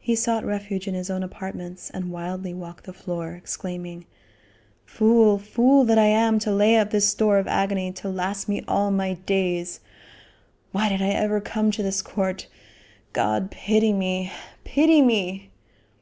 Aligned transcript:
He 0.00 0.16
sought 0.16 0.46
refuge 0.46 0.88
in 0.88 0.94
his 0.94 1.10
own 1.10 1.22
apartments 1.22 1.90
and 1.90 2.10
wildly 2.10 2.54
walked 2.54 2.84
the 2.84 2.92
floor, 2.94 3.34
exclaiming, 3.34 4.06
"Fool! 4.86 5.36
fool 5.38 5.84
that 5.84 5.98
I 5.98 6.06
am 6.06 6.38
to 6.38 6.50
lay 6.50 6.78
up 6.78 6.88
this 6.88 7.06
store 7.06 7.36
of 7.36 7.46
agony 7.46 7.92
to 7.92 8.08
last 8.08 8.48
me 8.48 8.64
all 8.66 8.90
my 8.90 9.12
days. 9.12 9.80
Why 10.70 10.88
did 10.88 11.02
I 11.02 11.10
ever 11.10 11.38
come 11.42 11.70
to 11.72 11.82
this 11.82 12.00
court? 12.00 12.46
God 13.12 13.50
pity 13.50 13.92
me 13.92 14.32
pity 14.64 15.02
me!" 15.02 15.50